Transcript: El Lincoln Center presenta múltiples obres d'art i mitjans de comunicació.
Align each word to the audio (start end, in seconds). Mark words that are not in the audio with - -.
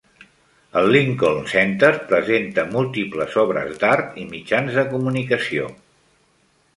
El 0.79 0.87
Lincoln 0.95 1.43
Center 1.51 1.91
presenta 2.11 2.65
múltiples 2.71 3.37
obres 3.43 3.77
d'art 3.83 4.17
i 4.23 4.23
mitjans 4.31 4.79
de 4.81 4.87
comunicació. 4.95 5.69